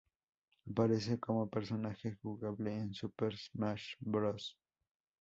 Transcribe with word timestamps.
Aparece 0.67 1.19
como 1.19 1.47
personaje 1.47 2.15
jugable 2.23 2.73
en 2.75 2.91
Super 2.91 3.37
Smash 3.37 3.93
Bros. 3.99 4.57